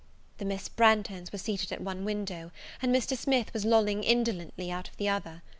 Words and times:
The 0.39 0.45
Miss 0.45 0.67
Branghtons 0.67 1.31
were 1.31 1.37
seated 1.37 1.71
at 1.71 1.79
one 1.79 2.03
window, 2.05 2.49
and 2.81 2.91
Mr. 2.91 3.15
Smith 3.15 3.53
was 3.53 3.65
lolling 3.65 4.03
indolently 4.03 4.71
out 4.71 4.89
of 4.89 4.97
the 4.97 5.07
other. 5.09 5.43